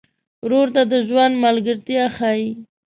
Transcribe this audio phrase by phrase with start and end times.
[0.43, 2.49] ورور ته د ژوند ملګرتیا ښيي.